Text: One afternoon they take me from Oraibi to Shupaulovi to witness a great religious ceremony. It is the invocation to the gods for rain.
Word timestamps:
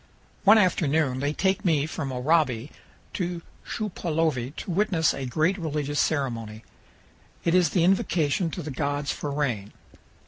One 0.45 0.57
afternoon 0.57 1.19
they 1.19 1.31
take 1.31 1.63
me 1.63 1.85
from 1.85 2.11
Oraibi 2.11 2.71
to 3.13 3.43
Shupaulovi 3.63 4.55
to 4.55 4.71
witness 4.71 5.13
a 5.13 5.27
great 5.27 5.59
religious 5.59 5.99
ceremony. 5.99 6.63
It 7.43 7.53
is 7.53 7.69
the 7.69 7.83
invocation 7.83 8.49
to 8.49 8.63
the 8.63 8.71
gods 8.71 9.11
for 9.11 9.29
rain. 9.29 9.73